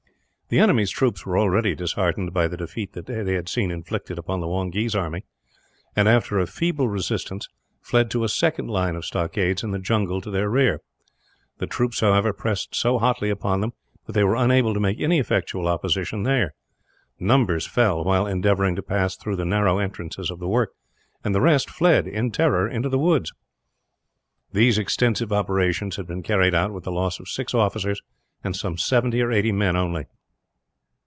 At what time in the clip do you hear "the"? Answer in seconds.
0.53-0.59, 2.49-2.57, 4.41-4.49, 9.71-9.79, 11.59-11.67, 19.37-19.45, 20.39-20.49, 21.33-21.39, 22.89-22.99, 26.83-26.91